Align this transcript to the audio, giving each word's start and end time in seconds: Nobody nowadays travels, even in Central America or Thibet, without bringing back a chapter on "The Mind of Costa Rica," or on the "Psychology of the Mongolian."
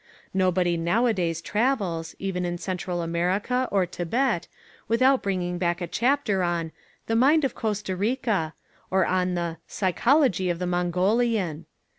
Nobody 0.33 0.77
nowadays 0.77 1.43
travels, 1.43 2.15
even 2.17 2.43
in 2.43 2.57
Central 2.57 3.03
America 3.03 3.67
or 3.71 3.85
Thibet, 3.85 4.47
without 4.87 5.21
bringing 5.21 5.59
back 5.59 5.79
a 5.79 5.85
chapter 5.85 6.41
on 6.41 6.71
"The 7.05 7.15
Mind 7.15 7.45
of 7.45 7.53
Costa 7.53 7.95
Rica," 7.95 8.55
or 8.89 9.05
on 9.05 9.35
the 9.35 9.57
"Psychology 9.67 10.49
of 10.49 10.57
the 10.57 10.65
Mongolian." 10.65 11.67